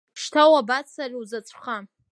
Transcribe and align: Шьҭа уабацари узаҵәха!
Шьҭа 0.21 0.43
уабацари 0.51 1.15
узаҵәха! 1.21 1.77